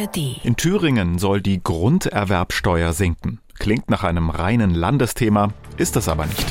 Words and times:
ARD. 0.00 0.40
In 0.44 0.56
Thüringen 0.56 1.18
soll 1.18 1.40
die 1.40 1.62
Grunderwerbsteuer 1.62 2.92
sinken. 2.92 3.40
Klingt 3.58 3.90
nach 3.90 4.04
einem 4.04 4.30
reinen 4.30 4.74
Landesthema, 4.74 5.52
ist 5.76 5.96
es 5.96 6.08
aber 6.08 6.26
nicht. 6.26 6.46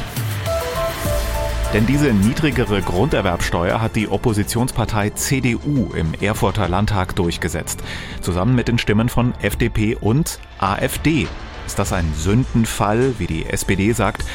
Denn 1.74 1.86
diese 1.86 2.14
niedrigere 2.14 2.82
Grunderwerbsteuer 2.82 3.82
hat 3.82 3.96
die 3.96 4.08
Oppositionspartei 4.08 5.12
CDU 5.12 5.92
im 5.94 6.14
Erfurter 6.20 6.68
Landtag 6.68 7.16
durchgesetzt. 7.16 7.84
Zusammen 8.22 8.56
mit 8.56 8.68
den 8.68 8.80
Stimmen 8.80 9.10
von 9.10 9.34
FDP 9.42 9.96
und 9.96 10.40
AfD. 10.58 11.28
Ist 11.68 11.78
das 11.78 11.94
ein 11.94 12.12
Sündenfall, 12.16 13.16
wie 13.20 13.28
die 13.28 13.46
SPD 13.46 13.92
sagt? 13.92 14.26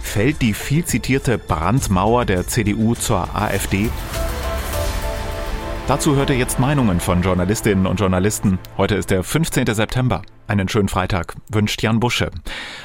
Fällt 0.00 0.42
die 0.42 0.52
viel 0.52 0.84
zitierte 0.84 1.38
Brandmauer 1.38 2.26
der 2.26 2.46
CDU 2.46 2.94
zur 2.94 3.34
AfD? 3.34 3.88
Dazu 5.88 6.14
hört 6.14 6.30
ihr 6.30 6.36
jetzt 6.36 6.60
Meinungen 6.60 7.00
von 7.00 7.22
Journalistinnen 7.22 7.86
und 7.86 7.98
Journalisten. 7.98 8.60
Heute 8.78 8.94
ist 8.94 9.10
der 9.10 9.24
15. 9.24 9.66
September. 9.66 10.22
Einen 10.46 10.68
schönen 10.68 10.88
Freitag 10.88 11.34
wünscht 11.50 11.82
Jan 11.82 11.98
Busche. 11.98 12.30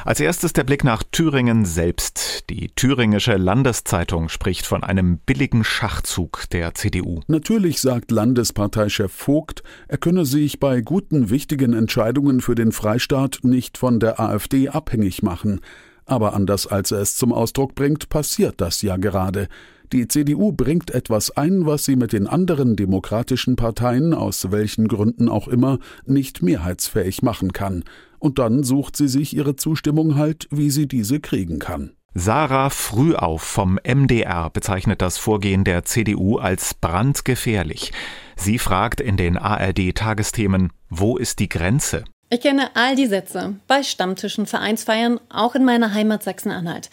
Als 0.03 0.19
erstes 0.19 0.51
der 0.51 0.63
Blick 0.63 0.83
nach 0.83 1.03
Thüringen 1.03 1.63
selbst. 1.63 2.49
Die 2.49 2.69
Thüringische 2.75 3.37
Landeszeitung 3.37 4.29
spricht 4.29 4.65
von 4.65 4.83
einem 4.83 5.19
billigen 5.19 5.63
Schachzug 5.63 6.45
der 6.51 6.73
CDU. 6.73 7.21
Natürlich 7.27 7.81
sagt 7.81 8.09
Landesparteichef 8.09 9.11
Vogt, 9.11 9.61
er 9.87 9.99
könne 9.99 10.25
sich 10.25 10.59
bei 10.59 10.81
guten, 10.81 11.29
wichtigen 11.29 11.73
Entscheidungen 11.73 12.41
für 12.41 12.55
den 12.55 12.71
Freistaat 12.71 13.39
nicht 13.43 13.77
von 13.77 13.99
der 13.99 14.19
AfD 14.19 14.69
abhängig 14.69 15.21
machen. 15.21 15.61
Aber 16.07 16.33
anders 16.33 16.65
als 16.65 16.91
er 16.91 16.99
es 16.99 17.15
zum 17.15 17.31
Ausdruck 17.31 17.75
bringt, 17.75 18.09
passiert 18.09 18.55
das 18.59 18.81
ja 18.81 18.97
gerade. 18.97 19.49
Die 19.93 20.07
CDU 20.07 20.51
bringt 20.51 20.91
etwas 20.91 21.31
ein, 21.37 21.65
was 21.65 21.85
sie 21.85 21.95
mit 21.95 22.11
den 22.11 22.27
anderen 22.27 22.75
demokratischen 22.75 23.55
Parteien, 23.55 24.13
aus 24.13 24.51
welchen 24.51 24.87
Gründen 24.89 25.29
auch 25.29 25.47
immer, 25.47 25.79
nicht 26.05 26.41
mehrheitsfähig 26.41 27.21
machen 27.21 27.53
kann. 27.53 27.85
Und 28.19 28.37
dann 28.37 28.63
sucht 28.63 28.97
sie 28.97 29.07
sich 29.07 29.35
ihre 29.35 29.55
Zustimmung 29.55 30.15
halt, 30.15 30.47
wie 30.51 30.71
sie 30.71 30.87
diese 30.87 31.19
kriegen 31.21 31.59
kann. 31.59 31.91
Sarah 32.13 32.69
Frühauf 32.71 33.43
vom 33.43 33.79
MDR 33.85 34.49
bezeichnet 34.49 35.01
das 35.01 35.17
Vorgehen 35.17 35.63
der 35.63 35.85
CDU 35.85 36.37
als 36.37 36.73
brandgefährlich. 36.73 37.93
Sie 38.35 38.57
fragt 38.57 38.99
in 38.99 39.17
den 39.17 39.37
ARD-Tagesthemen, 39.37 40.71
wo 40.89 41.17
ist 41.17 41.39
die 41.39 41.47
Grenze? 41.47 42.03
Ich 42.29 42.41
kenne 42.41 42.71
all 42.73 42.95
die 42.95 43.05
Sätze 43.05 43.55
bei 43.67 43.83
Stammtischen, 43.83 44.47
Vereinsfeiern, 44.47 45.19
auch 45.29 45.55
in 45.55 45.63
meiner 45.63 45.93
Heimat 45.93 46.23
Sachsen-Anhalt. 46.23 46.89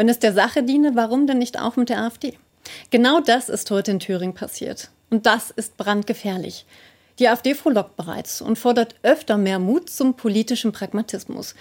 Wenn 0.00 0.08
es 0.08 0.18
der 0.18 0.32
Sache 0.32 0.62
diene, 0.62 0.92
warum 0.94 1.26
denn 1.26 1.36
nicht 1.36 1.60
auch 1.60 1.76
mit 1.76 1.90
der 1.90 2.00
AfD? 2.00 2.38
Genau 2.88 3.20
das 3.20 3.50
ist 3.50 3.70
heute 3.70 3.90
in 3.90 4.00
Thüringen 4.00 4.32
passiert. 4.32 4.88
Und 5.10 5.26
das 5.26 5.50
ist 5.50 5.76
brandgefährlich. 5.76 6.64
Die 7.18 7.28
AfD 7.28 7.54
frohlockt 7.54 7.98
bereits 7.98 8.40
und 8.40 8.58
fordert 8.58 8.94
öfter 9.02 9.36
mehr 9.36 9.58
Mut 9.58 9.90
zum 9.90 10.16
politischen 10.16 10.72
Pragmatismus. 10.72 11.54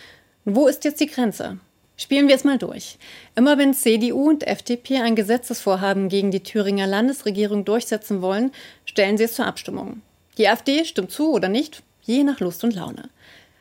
wo 0.45 0.67
ist 0.67 0.85
jetzt 0.85 1.01
die 1.01 1.07
Grenze? 1.07 1.59
Spielen 1.97 2.29
wir 2.29 2.35
es 2.35 2.45
mal 2.45 2.57
durch. 2.57 2.97
Immer 3.35 3.57
wenn 3.57 3.73
CDU 3.73 4.29
und 4.29 4.47
FDP 4.47 4.99
ein 4.99 5.17
Gesetzesvorhaben 5.17 6.07
gegen 6.07 6.31
die 6.31 6.41
Thüringer 6.41 6.87
Landesregierung 6.87 7.65
durchsetzen 7.65 8.21
wollen, 8.21 8.53
stellen 8.85 9.17
sie 9.17 9.25
es 9.25 9.33
zur 9.33 9.47
Abstimmung. 9.47 10.01
Die 10.37 10.47
AfD 10.47 10.85
stimmt 10.85 11.11
zu 11.11 11.33
oder 11.33 11.49
nicht, 11.49 11.83
je 12.03 12.23
nach 12.23 12.39
Lust 12.39 12.63
und 12.63 12.73
Laune. 12.73 13.09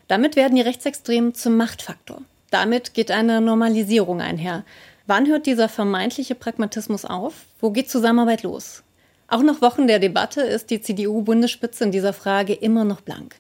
Damit 0.07 0.37
werden 0.37 0.55
die 0.55 0.63
Rechtsextremen 0.63 1.35
zum 1.35 1.57
Machtfaktor. 1.57 2.23
Damit 2.51 2.95
geht 2.95 3.11
eine 3.11 3.41
Normalisierung 3.41 4.21
einher. 4.21 4.65
Wann 5.07 5.27
hört 5.27 5.47
dieser 5.47 5.69
vermeintliche 5.69 6.35
Pragmatismus 6.35 7.05
auf? 7.05 7.47
Wo 7.61 7.71
geht 7.71 7.91
Zusammenarbeit 7.91 8.43
los? 8.43 8.83
Auch 9.27 9.43
nach 9.43 9.61
Wochen 9.61 9.87
der 9.87 9.99
Debatte 9.99 10.41
ist 10.41 10.71
die 10.71 10.81
CDU-Bundesspitze 10.81 11.85
in 11.85 11.93
dieser 11.93 12.15
Frage 12.15 12.55
immer 12.55 12.85
noch 12.85 13.03
blank. 13.03 13.37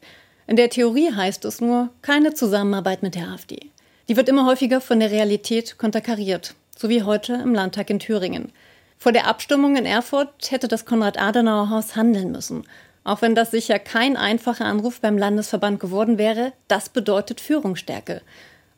In 0.46 0.56
der 0.56 0.68
Theorie 0.68 1.12
heißt 1.14 1.44
es 1.46 1.60
nur 1.60 1.90
keine 2.02 2.34
Zusammenarbeit 2.34 3.02
mit 3.02 3.14
der 3.14 3.28
AfD. 3.28 3.70
Die 4.08 4.16
wird 4.16 4.28
immer 4.28 4.46
häufiger 4.46 4.80
von 4.80 5.00
der 5.00 5.10
Realität 5.10 5.78
konterkariert, 5.78 6.54
so 6.76 6.88
wie 6.88 7.02
heute 7.02 7.34
im 7.34 7.54
Landtag 7.54 7.90
in 7.90 7.98
Thüringen. 7.98 8.52
Vor 8.98 9.12
der 9.12 9.26
Abstimmung 9.26 9.76
in 9.76 9.86
Erfurt 9.86 10.50
hätte 10.50 10.68
das 10.68 10.84
Konrad-Adenauer-Haus 10.84 11.96
handeln 11.96 12.32
müssen. 12.32 12.64
Auch 13.04 13.22
wenn 13.22 13.34
das 13.34 13.50
sicher 13.50 13.78
kein 13.78 14.16
einfacher 14.16 14.64
Anruf 14.64 15.00
beim 15.00 15.16
Landesverband 15.16 15.80
geworden 15.80 16.18
wäre, 16.18 16.52
das 16.66 16.88
bedeutet 16.88 17.40
Führungsstärke. 17.40 18.22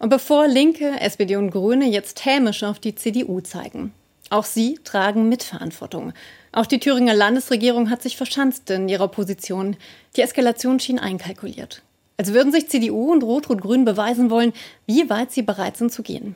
Und 0.00 0.08
bevor 0.08 0.48
Linke, 0.48 0.98
SPD 0.98 1.36
und 1.36 1.50
Grüne 1.50 1.86
jetzt 1.86 2.24
hämisch 2.24 2.64
auf 2.64 2.78
die 2.78 2.94
CDU 2.94 3.42
zeigen. 3.42 3.92
Auch 4.30 4.44
sie 4.44 4.78
tragen 4.82 5.28
Mitverantwortung. 5.28 6.14
Auch 6.52 6.64
die 6.64 6.80
Thüringer 6.80 7.12
Landesregierung 7.12 7.90
hat 7.90 8.00
sich 8.00 8.16
verschanzt 8.16 8.70
in 8.70 8.88
ihrer 8.88 9.08
Position. 9.08 9.76
Die 10.16 10.22
Eskalation 10.22 10.80
schien 10.80 10.98
einkalkuliert. 10.98 11.82
Als 12.16 12.32
würden 12.32 12.50
sich 12.50 12.70
CDU 12.70 13.12
und 13.12 13.22
Rot-Rot-Grün 13.22 13.84
beweisen 13.84 14.30
wollen, 14.30 14.54
wie 14.86 15.10
weit 15.10 15.32
sie 15.32 15.42
bereit 15.42 15.76
sind 15.76 15.92
zu 15.92 16.02
gehen. 16.02 16.34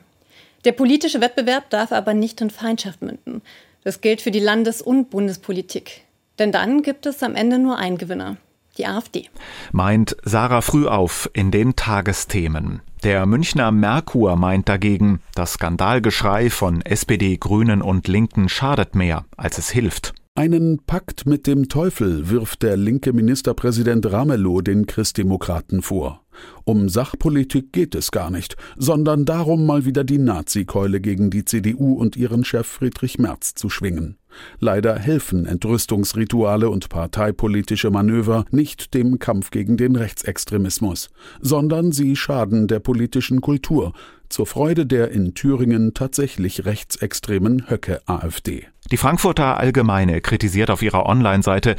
Der 0.66 0.72
politische 0.72 1.22
Wettbewerb 1.22 1.70
darf 1.70 1.90
aber 1.90 2.12
nicht 2.12 2.42
in 2.42 2.50
Feindschaft 2.50 3.00
münden. 3.00 3.40
Das 3.82 4.02
gilt 4.02 4.20
für 4.20 4.30
die 4.30 4.40
Landes- 4.40 4.82
und 4.82 5.08
Bundespolitik. 5.08 6.02
Denn 6.38 6.52
dann 6.52 6.82
gibt 6.82 7.06
es 7.06 7.22
am 7.22 7.34
Ende 7.34 7.58
nur 7.58 7.78
einen 7.78 7.96
Gewinner, 7.96 8.36
die 8.74 8.86
AfD. 8.86 9.28
Meint 9.72 10.16
Sarah 10.22 10.60
Frühauf 10.60 11.30
in 11.32 11.50
den 11.50 11.76
Tagesthemen. 11.76 12.80
Der 13.02 13.26
Münchner 13.26 13.70
Merkur 13.70 14.36
meint 14.36 14.68
dagegen, 14.68 15.20
das 15.34 15.54
Skandalgeschrei 15.54 16.48
von 16.48 16.80
SPD, 16.80 17.36
Grünen 17.36 17.82
und 17.82 18.08
Linken 18.08 18.48
schadet 18.48 18.94
mehr, 18.94 19.26
als 19.36 19.58
es 19.58 19.68
hilft. 19.70 20.14
Einen 20.36 20.80
Pakt 20.80 21.26
mit 21.26 21.46
dem 21.46 21.68
Teufel 21.68 22.28
wirft 22.28 22.64
der 22.64 22.76
linke 22.76 23.12
Ministerpräsident 23.12 24.10
Ramelow 24.10 24.62
den 24.62 24.86
Christdemokraten 24.86 25.80
vor. 25.80 26.22
Um 26.64 26.88
Sachpolitik 26.88 27.72
geht 27.72 27.94
es 27.94 28.10
gar 28.10 28.30
nicht, 28.30 28.56
sondern 28.76 29.26
darum, 29.26 29.64
mal 29.64 29.84
wieder 29.84 30.02
die 30.02 30.18
Nazikeule 30.18 31.00
gegen 31.00 31.30
die 31.30 31.44
CDU 31.44 31.92
und 31.94 32.16
ihren 32.16 32.44
Chef 32.44 32.66
Friedrich 32.66 33.18
Merz 33.20 33.54
zu 33.54 33.70
schwingen. 33.70 34.16
Leider 34.60 34.98
helfen 34.98 35.46
Entrüstungsrituale 35.46 36.70
und 36.70 36.88
parteipolitische 36.88 37.90
Manöver 37.90 38.44
nicht 38.50 38.94
dem 38.94 39.18
Kampf 39.18 39.50
gegen 39.50 39.76
den 39.76 39.96
Rechtsextremismus, 39.96 41.10
sondern 41.40 41.92
sie 41.92 42.16
schaden 42.16 42.68
der 42.68 42.80
politischen 42.80 43.40
Kultur, 43.40 43.92
zur 44.28 44.46
Freude 44.46 44.84
der 44.84 45.10
in 45.12 45.34
Thüringen 45.34 45.94
tatsächlich 45.94 46.64
rechtsextremen 46.64 47.70
Höcke 47.70 48.00
AfD. 48.06 48.66
Die 48.90 48.96
Frankfurter 48.96 49.58
Allgemeine 49.58 50.20
kritisiert 50.20 50.70
auf 50.70 50.82
ihrer 50.82 51.06
Online-Seite, 51.06 51.76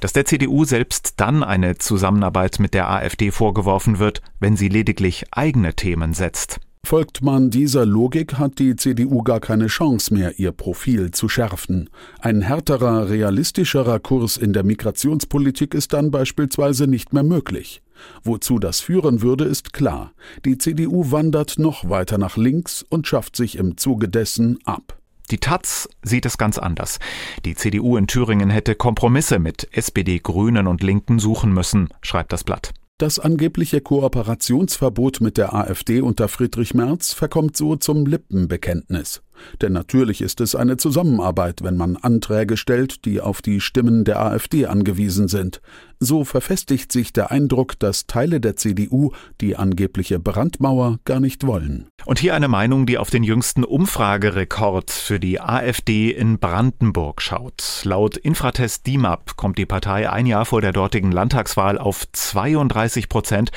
dass 0.00 0.12
der 0.12 0.24
CDU 0.24 0.64
selbst 0.64 1.20
dann 1.20 1.42
eine 1.42 1.76
Zusammenarbeit 1.76 2.60
mit 2.60 2.74
der 2.74 2.90
AfD 2.90 3.30
vorgeworfen 3.30 3.98
wird, 3.98 4.22
wenn 4.40 4.56
sie 4.56 4.68
lediglich 4.68 5.26
eigene 5.32 5.74
Themen 5.74 6.14
setzt. 6.14 6.60
Folgt 6.84 7.22
man 7.22 7.50
dieser 7.50 7.84
Logik, 7.84 8.38
hat 8.38 8.58
die 8.58 8.76
CDU 8.76 9.22
gar 9.22 9.40
keine 9.40 9.66
Chance 9.66 10.14
mehr, 10.14 10.38
ihr 10.38 10.52
Profil 10.52 11.10
zu 11.10 11.28
schärfen. 11.28 11.90
Ein 12.20 12.42
härterer, 12.42 13.10
realistischerer 13.10 13.98
Kurs 13.98 14.36
in 14.36 14.52
der 14.52 14.64
Migrationspolitik 14.64 15.74
ist 15.74 15.92
dann 15.92 16.10
beispielsweise 16.10 16.86
nicht 16.86 17.12
mehr 17.12 17.24
möglich. 17.24 17.82
Wozu 18.22 18.58
das 18.58 18.80
führen 18.80 19.22
würde, 19.22 19.44
ist 19.44 19.72
klar. 19.72 20.12
Die 20.44 20.56
CDU 20.56 21.10
wandert 21.10 21.58
noch 21.58 21.88
weiter 21.88 22.16
nach 22.16 22.36
links 22.36 22.84
und 22.88 23.06
schafft 23.06 23.36
sich 23.36 23.56
im 23.56 23.76
Zuge 23.76 24.08
dessen 24.08 24.58
ab. 24.64 24.98
Die 25.30 25.38
Taz 25.38 25.88
sieht 26.02 26.24
es 26.24 26.38
ganz 26.38 26.56
anders. 26.56 26.98
Die 27.44 27.54
CDU 27.54 27.96
in 27.98 28.06
Thüringen 28.06 28.48
hätte 28.48 28.74
Kompromisse 28.74 29.38
mit 29.38 29.68
SPD, 29.72 30.20
Grünen 30.20 30.66
und 30.66 30.82
Linken 30.82 31.18
suchen 31.18 31.52
müssen, 31.52 31.88
schreibt 32.00 32.32
das 32.32 32.44
Blatt. 32.44 32.72
Das 32.98 33.20
angebliche 33.20 33.80
Kooperationsverbot 33.80 35.20
mit 35.20 35.36
der 35.36 35.54
AfD 35.54 36.00
unter 36.00 36.26
Friedrich 36.26 36.74
Merz 36.74 37.12
verkommt 37.12 37.56
so 37.56 37.76
zum 37.76 38.06
Lippenbekenntnis. 38.06 39.22
Denn 39.60 39.72
natürlich 39.72 40.20
ist 40.20 40.40
es 40.40 40.54
eine 40.54 40.76
Zusammenarbeit, 40.76 41.62
wenn 41.62 41.76
man 41.76 41.96
Anträge 41.96 42.56
stellt, 42.56 43.04
die 43.04 43.20
auf 43.20 43.42
die 43.42 43.60
Stimmen 43.60 44.04
der 44.04 44.20
AfD 44.20 44.66
angewiesen 44.66 45.28
sind. 45.28 45.60
So 46.00 46.24
verfestigt 46.24 46.92
sich 46.92 47.12
der 47.12 47.32
Eindruck, 47.32 47.76
dass 47.80 48.06
Teile 48.06 48.40
der 48.40 48.54
CDU 48.54 49.10
die 49.40 49.56
angebliche 49.56 50.20
Brandmauer 50.20 51.00
gar 51.04 51.18
nicht 51.18 51.44
wollen. 51.44 51.88
Und 52.04 52.20
hier 52.20 52.34
eine 52.34 52.46
Meinung, 52.46 52.86
die 52.86 52.98
auf 52.98 53.10
den 53.10 53.24
jüngsten 53.24 53.64
Umfragerekord 53.64 54.92
für 54.92 55.18
die 55.18 55.40
AfD 55.40 56.10
in 56.12 56.38
Brandenburg 56.38 57.20
schaut. 57.20 57.82
Laut 57.84 58.16
Infratest 58.16 58.86
DIMAP 58.86 59.36
kommt 59.36 59.58
die 59.58 59.66
Partei 59.66 60.08
ein 60.08 60.26
Jahr 60.26 60.44
vor 60.44 60.60
der 60.60 60.72
dortigen 60.72 61.10
Landtagswahl 61.10 61.78
auf 61.78 62.06
32 62.12 63.08
Prozent 63.08 63.50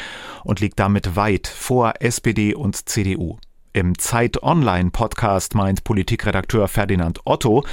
und 0.44 0.60
liegt 0.60 0.80
damit 0.80 1.16
weit 1.16 1.48
vor 1.48 1.94
SPD 2.00 2.56
und 2.56 2.90
CDU. 2.90 3.38
Im 3.74 3.98
Zeit 3.98 4.44
Online 4.44 4.92
Podcast 4.92 5.56
meint 5.56 5.86
Politikredakteur 5.86 6.68
Ferdinand 6.68 7.22
Otto, 7.24 7.64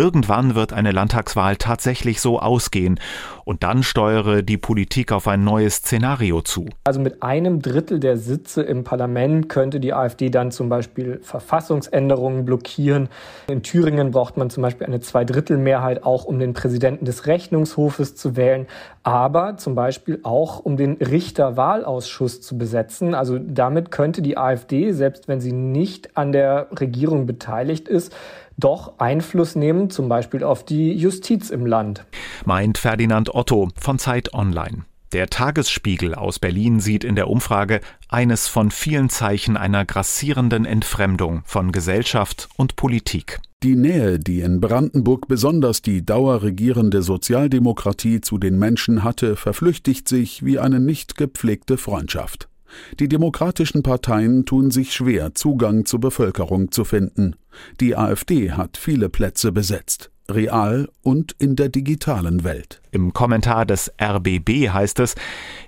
Irgendwann 0.00 0.54
wird 0.54 0.72
eine 0.72 0.92
Landtagswahl 0.92 1.56
tatsächlich 1.56 2.22
so 2.22 2.38
ausgehen 2.38 2.98
und 3.44 3.62
dann 3.62 3.82
steuere 3.82 4.40
die 4.40 4.56
Politik 4.56 5.12
auf 5.12 5.28
ein 5.28 5.44
neues 5.44 5.76
Szenario 5.76 6.40
zu. 6.40 6.64
Also 6.84 7.00
mit 7.00 7.22
einem 7.22 7.60
Drittel 7.60 8.00
der 8.00 8.16
Sitze 8.16 8.62
im 8.62 8.82
Parlament 8.82 9.50
könnte 9.50 9.78
die 9.78 9.92
AfD 9.92 10.30
dann 10.30 10.52
zum 10.52 10.70
Beispiel 10.70 11.20
Verfassungsänderungen 11.22 12.46
blockieren. 12.46 13.10
In 13.50 13.62
Thüringen 13.62 14.10
braucht 14.10 14.38
man 14.38 14.48
zum 14.48 14.62
Beispiel 14.62 14.86
eine 14.86 15.00
Zweidrittelmehrheit 15.00 16.02
auch, 16.02 16.24
um 16.24 16.38
den 16.38 16.54
Präsidenten 16.54 17.04
des 17.04 17.26
Rechnungshofes 17.26 18.16
zu 18.16 18.36
wählen, 18.36 18.68
aber 19.02 19.58
zum 19.58 19.74
Beispiel 19.74 20.20
auch, 20.22 20.60
um 20.60 20.78
den 20.78 20.94
Richterwahlausschuss 20.94 22.40
zu 22.40 22.56
besetzen. 22.56 23.14
Also 23.14 23.38
damit 23.38 23.90
könnte 23.90 24.22
die 24.22 24.38
AfD, 24.38 24.92
selbst 24.92 25.28
wenn 25.28 25.42
sie 25.42 25.52
nicht 25.52 26.16
an 26.16 26.32
der 26.32 26.68
Regierung 26.72 27.26
beteiligt 27.26 27.86
ist, 27.86 28.14
doch 28.60 28.98
Einfluss 28.98 29.56
nehmen, 29.56 29.90
zum 29.90 30.08
Beispiel 30.08 30.44
auf 30.44 30.64
die 30.64 30.92
Justiz 30.92 31.50
im 31.50 31.66
Land. 31.66 32.04
Meint 32.44 32.78
Ferdinand 32.78 33.34
Otto 33.34 33.70
von 33.76 33.98
Zeit 33.98 34.34
Online. 34.34 34.84
Der 35.12 35.26
Tagesspiegel 35.26 36.14
aus 36.14 36.38
Berlin 36.38 36.78
sieht 36.78 37.02
in 37.02 37.16
der 37.16 37.28
Umfrage 37.28 37.80
eines 38.08 38.46
von 38.46 38.70
vielen 38.70 39.08
Zeichen 39.08 39.56
einer 39.56 39.84
grassierenden 39.84 40.64
Entfremdung 40.64 41.42
von 41.44 41.72
Gesellschaft 41.72 42.48
und 42.56 42.76
Politik. 42.76 43.40
Die 43.64 43.74
Nähe, 43.74 44.20
die 44.20 44.40
in 44.40 44.60
Brandenburg 44.60 45.26
besonders 45.26 45.82
die 45.82 46.06
dauerregierende 46.06 47.02
Sozialdemokratie 47.02 48.20
zu 48.20 48.38
den 48.38 48.58
Menschen 48.58 49.02
hatte, 49.02 49.34
verflüchtigt 49.34 50.08
sich 50.08 50.44
wie 50.44 50.60
eine 50.60 50.78
nicht 50.78 51.16
gepflegte 51.16 51.76
Freundschaft. 51.76 52.49
Die 52.98 53.08
demokratischen 53.08 53.82
Parteien 53.82 54.44
tun 54.44 54.70
sich 54.70 54.92
schwer, 54.92 55.34
Zugang 55.34 55.84
zur 55.84 56.00
Bevölkerung 56.00 56.70
zu 56.70 56.84
finden. 56.84 57.36
Die 57.80 57.96
AfD 57.96 58.52
hat 58.52 58.76
viele 58.76 59.08
Plätze 59.08 59.52
besetzt, 59.52 60.10
real 60.30 60.88
und 61.02 61.34
in 61.38 61.56
der 61.56 61.68
digitalen 61.68 62.44
Welt. 62.44 62.80
Im 62.90 63.12
Kommentar 63.12 63.66
des 63.66 63.92
RBB 64.00 64.70
heißt 64.70 65.00
es, 65.00 65.14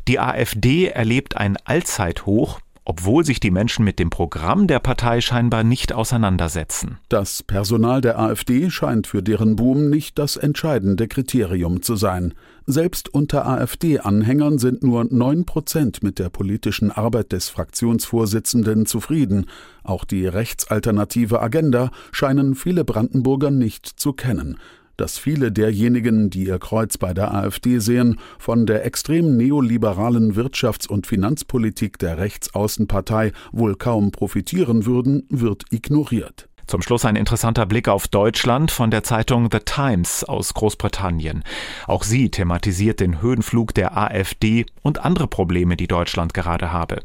die 0.09 0.19
AfD 0.19 0.87
erlebt 0.87 1.37
ein 1.37 1.57
Allzeithoch 1.65 2.61
obwohl 2.85 3.25
sich 3.25 3.41
die 3.41 3.51
Menschen 3.51 3.85
mit 3.85 3.99
dem 3.99 4.11
Programm 4.11 4.67
der 4.67 4.81
Partei 4.81 5.21
scheinbar 5.21 5.63
nicht 5.63 5.93
auseinandersetzen. 5.93 6.99
Das 7.09 7.43
Personal 7.43 8.01
der 8.01 8.19
AfD 8.19 8.71
scheint 8.71 9.07
für 9.07 9.23
deren 9.23 9.57
Boom 9.57 9.89
nicht 9.89 10.19
das 10.19 10.37
entscheidende 10.37 11.07
Kriterium 11.07 11.83
zu 11.83 11.97
sein. 11.97 12.35
Selbst 12.67 13.12
unter 13.12 13.47
AfD-Anhängern 13.47 14.59
sind 14.59 14.82
nur 14.82 15.05
neun 15.11 15.44
Prozent 15.44 16.03
mit 16.03 16.19
der 16.19 16.31
politischen 16.31 16.93
Arbeit 16.93 17.32
des 17.32 17.49
Fraktionsvorsitzenden 17.49 18.87
zufrieden. 18.87 19.47
Auch 19.82 20.05
die 20.05 20.26
rechtsalternative 20.26 21.43
Agenda 21.43 21.91
scheinen 22.12 22.55
viele 22.55 22.85
Brandenburger 22.85 23.50
nicht 23.50 23.87
zu 23.87 24.12
kennen 24.12 24.59
dass 24.99 25.19
viele 25.19 25.50
derjenigen, 25.50 26.31
die 26.31 26.44
ihr 26.47 26.59
Kreuz 26.59 26.99
bei 26.99 27.12
der 27.12 27.35
AfD 27.35 27.79
sehen, 27.79 28.20
von 28.38 28.67
der 28.67 28.85
extrem 28.85 29.37
neoliberalen 29.37 30.35
Wirtschafts- 30.37 30.87
und 30.87 31.06
Finanzpolitik 31.08 31.99
der 31.99 32.19
Rechtsaußenpartei 32.19 33.32
wohl 33.50 33.75
kaum 33.75 34.12
profitieren 34.12 34.87
würden, 34.87 35.26
wird 35.29 35.65
ignoriert. 35.70 36.49
Zum 36.73 36.81
Schluss 36.81 37.05
ein 37.05 37.17
interessanter 37.17 37.67
Blick 37.67 37.87
auf 37.87 38.09
Deutschland 38.09 38.71
von 38.71 38.91
der 38.91 39.03
Zeitung 39.03 39.51
The 39.53 39.59
Times 39.59 40.25
aus 40.25 40.55
Großbritannien. 40.55 41.45
Auch 41.87 42.03
sie 42.03 42.31
thematisiert 42.31 42.99
den 43.01 43.21
Höhenflug 43.21 43.75
der 43.75 43.95
AfD 43.95 44.65
und 44.81 45.05
andere 45.05 45.27
Probleme, 45.27 45.77
die 45.77 45.87
Deutschland 45.87 46.33
gerade 46.33 46.73
habe. 46.73 47.03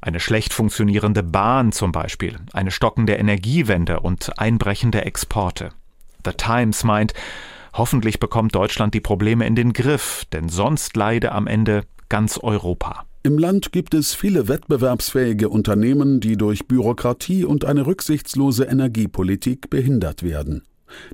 Eine 0.00 0.20
schlecht 0.20 0.54
funktionierende 0.54 1.22
Bahn 1.22 1.70
zum 1.72 1.92
Beispiel, 1.92 2.38
eine 2.54 2.70
stockende 2.70 3.16
Energiewende 3.16 4.00
und 4.00 4.38
einbrechende 4.38 5.04
Exporte. 5.04 5.68
The 6.24 6.32
Times 6.32 6.82
meint, 6.82 7.12
hoffentlich 7.74 8.20
bekommt 8.20 8.54
Deutschland 8.54 8.94
die 8.94 9.00
Probleme 9.00 9.46
in 9.46 9.54
den 9.54 9.74
Griff, 9.74 10.24
denn 10.32 10.48
sonst 10.48 10.96
leide 10.96 11.32
am 11.32 11.46
Ende 11.46 11.84
ganz 12.08 12.38
Europa. 12.38 13.04
Im 13.22 13.36
Land 13.36 13.72
gibt 13.72 13.92
es 13.92 14.14
viele 14.14 14.48
wettbewerbsfähige 14.48 15.50
Unternehmen, 15.50 16.20
die 16.20 16.38
durch 16.38 16.66
Bürokratie 16.66 17.44
und 17.44 17.66
eine 17.66 17.84
rücksichtslose 17.84 18.64
Energiepolitik 18.64 19.68
behindert 19.68 20.22
werden. 20.22 20.62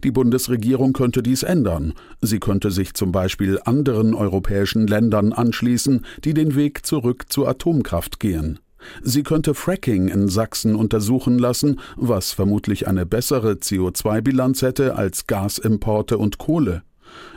Die 0.04 0.12
Bundesregierung 0.12 0.92
könnte 0.92 1.20
dies 1.20 1.42
ändern. 1.42 1.94
Sie 2.20 2.38
könnte 2.38 2.70
sich 2.70 2.94
zum 2.94 3.10
Beispiel 3.10 3.58
anderen 3.64 4.14
europäischen 4.14 4.86
Ländern 4.86 5.32
anschließen, 5.32 6.06
die 6.22 6.32
den 6.32 6.54
Weg 6.54 6.86
zurück 6.86 7.24
zur 7.28 7.48
Atomkraft 7.48 8.20
gehen. 8.20 8.60
Sie 9.02 9.24
könnte 9.24 9.54
Fracking 9.54 10.06
in 10.06 10.28
Sachsen 10.28 10.76
untersuchen 10.76 11.40
lassen, 11.40 11.80
was 11.96 12.30
vermutlich 12.30 12.86
eine 12.86 13.04
bessere 13.04 13.54
CO2-Bilanz 13.54 14.62
hätte 14.62 14.94
als 14.94 15.26
Gasimporte 15.26 16.18
und 16.18 16.38
Kohle. 16.38 16.84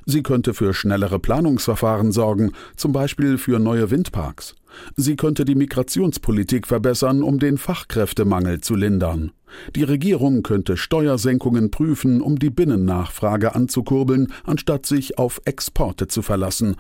Sie 0.06 0.24
könnte 0.24 0.54
für 0.54 0.74
schnellere 0.74 1.20
Planungsverfahren 1.20 2.12
sorgen, 2.12 2.52
zum 2.76 2.92
Beispiel 2.92 3.38
für 3.38 3.60
neue 3.60 3.92
Windparks. 3.92 4.56
Sie 4.96 5.16
könnte 5.16 5.46
die 5.46 5.56
Migrationspolitik 5.56 6.68
verbessern, 6.68 7.24
um 7.24 7.40
den 7.40 7.58
Fachkräftemangel 7.58 8.62
zu 8.62 8.76
lindern. 8.76 9.32
Die 9.76 9.84
Regierung 9.84 10.44
könnte 10.44 10.78
Steuersenkungen 10.78 11.72
prüfen, 11.72 12.22
um 12.22 12.38
die 12.38 12.50
Binnennachfrage 12.50 13.56
anzukurbeln, 13.56 14.32
anstatt 14.44 14.86
sich 14.86 15.18
auf 15.18 15.42
Exporte 15.46 16.08
zu 16.08 16.22
verlassen. 16.22 16.76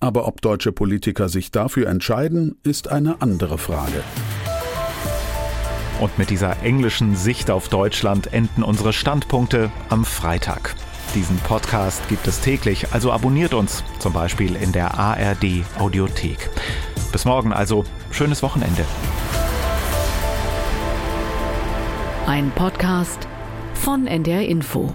Aber 0.00 0.26
ob 0.26 0.40
deutsche 0.40 0.72
Politiker 0.72 1.28
sich 1.28 1.50
dafür 1.50 1.88
entscheiden, 1.88 2.56
ist 2.62 2.88
eine 2.88 3.22
andere 3.22 3.58
Frage. 3.58 4.02
Und 6.00 6.18
mit 6.18 6.28
dieser 6.28 6.62
englischen 6.62 7.16
Sicht 7.16 7.50
auf 7.50 7.68
Deutschland 7.68 8.32
enden 8.32 8.62
unsere 8.62 8.92
Standpunkte 8.92 9.70
am 9.88 10.04
Freitag. 10.04 10.74
Diesen 11.16 11.38
Podcast 11.38 12.06
gibt 12.10 12.28
es 12.28 12.40
täglich, 12.42 12.92
also 12.92 13.10
abonniert 13.10 13.54
uns, 13.54 13.82
zum 14.00 14.12
Beispiel 14.12 14.54
in 14.54 14.70
der 14.72 14.98
ARD 14.98 15.64
Audiothek. 15.78 16.50
Bis 17.10 17.24
morgen 17.24 17.54
also, 17.54 17.84
schönes 18.10 18.42
Wochenende. 18.42 18.84
Ein 22.26 22.50
Podcast 22.50 23.26
von 23.72 24.06
NDR 24.06 24.42
Info. 24.42 24.94